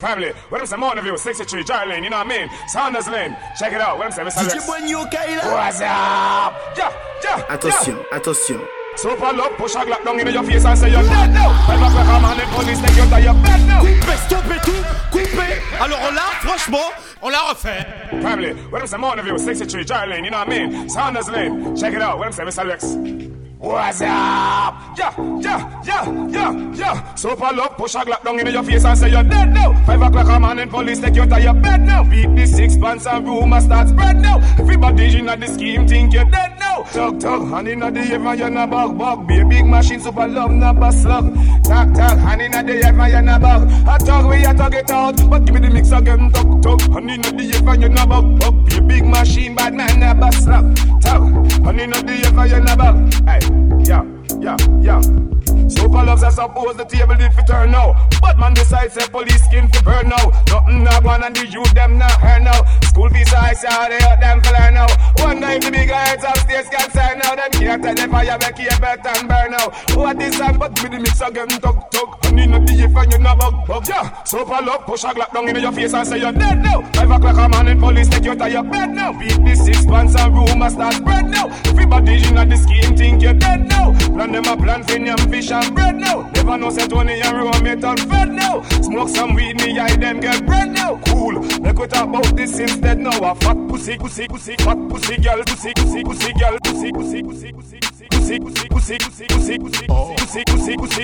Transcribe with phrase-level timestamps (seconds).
[0.00, 2.48] Family, what I'm saying, Mountain View, 63, Jar Lane, you know what I mean?
[2.68, 4.44] Saunders Lane, check it out, what I'm saying, Mr.
[4.48, 4.66] Lex.
[5.44, 6.54] What's up?
[6.74, 6.92] Yeah,
[7.22, 8.62] yeah, Attention, attention.
[8.96, 11.52] Super love, push a glock down in your face and say you're dead now.
[11.66, 13.82] Five o'clock, I'm on the police, take you to your bed now.
[13.82, 15.60] Coupez, stoppez tout, coupez.
[15.78, 16.90] Alors là, franchement,
[17.20, 17.84] on la refait.
[18.22, 20.88] Family, what I'm saying, Mountain View, 63, Jar Lane, you know what I mean?
[20.88, 22.66] Saunders Lane, check it out, what I'm saying, Mr.
[22.66, 23.39] Lex.
[23.60, 24.08] What's up?
[24.96, 27.14] Yeah, yeah, yeah, yeah, yeah.
[27.14, 29.74] Super love, push a glock down in your face and say you're dead now.
[29.84, 32.02] Five o'clock, I'm on the police, take you to your bed now.
[32.02, 34.38] Beat the six pants and rumor start spread now.
[34.58, 36.84] Everybody in at the scheme think you're dead now.
[36.84, 39.28] Tug, tug, hand in the ever you're not bug, bug.
[39.28, 41.34] Be a big machine, super love, not bust slug.
[41.62, 43.70] Tug, tug, hand in the ever you're not bug.
[43.86, 46.32] I tug, we a tug it out, but give me the mix again.
[46.32, 48.70] Tug, tug, hand in the ever you're not bug, bug.
[48.70, 49.19] Be a big machine,
[56.40, 58.08] suppose the table did fi turn now.
[58.20, 60.24] But man decides say police skin fi burn now.
[60.48, 62.64] Nothing not one and the youth them not heard now.
[62.88, 64.88] School fees I saw they out them learn now.
[65.24, 66.49] One night the bigger heads upstairs
[67.36, 67.48] now.
[67.48, 69.70] Them can't tell the fire make you bet and burn now.
[69.96, 72.08] What this song but with the mix again tug tug.
[72.24, 73.88] Honey no the if and you no bug bug.
[73.88, 76.82] Yeah, super love push a glock down in your face and say you're dead now.
[76.92, 79.12] Five o'clock a man and police take you to your bed now.
[79.18, 81.46] Beat the six pants and rumors start spread now.
[81.64, 83.92] Everybody in the scheme think you're dead now.
[84.14, 86.30] Plan them a plan for yam fish and bread now.
[86.34, 88.62] Never know say Tony and Rome it on fed now.
[88.82, 91.00] Smoke some weed, me eye them get bread now.
[91.06, 93.18] Cool, make we talk about this instead now.
[93.22, 97.52] A fat pussy, pussy, pussy, fat pussy girl, pussy, pussy, pussy girl, pussy, pussy, Pussy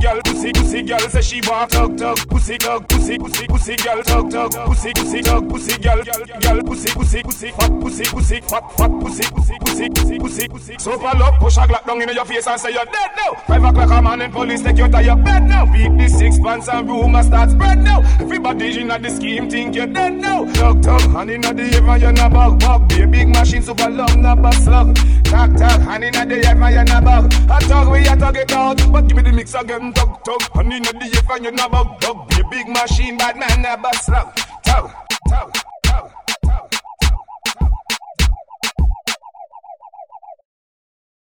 [0.00, 2.16] girl, pussy pussy girl, say she want tug tug.
[2.28, 4.52] Pussy tug, pussy pussy pussy girl, tug tug.
[4.66, 6.02] Pussy pussy tug, pussy girl
[6.62, 10.74] pussy, pussy, pussy, fat pussy, pussy, fat, fat pussy, pussy, pussy, pussy, pussy, pussy.
[10.78, 13.32] Super love, push a glock down in your face and say you're dead now.
[13.46, 15.66] Five o'clock, a man and police take you to your bed now.
[15.66, 18.00] Beat the six pants and rumors start spread now.
[18.20, 20.44] Everybody in the scheme think you're dead now.
[20.52, 22.88] Tug, tug, hand in the ever you're not bug, bug.
[22.88, 24.96] Be a big machine, super not bust slug.
[25.24, 27.32] Tug, tug, hand in the ever you're not bug.
[27.50, 29.92] A tug, we a tug it out, but give me the mix again.
[29.92, 32.28] Tug, tug, hand in the ever you're not bug, bug.
[32.28, 34.34] Be a big machine, bad man, bust slug.
[34.64, 34.90] Tug.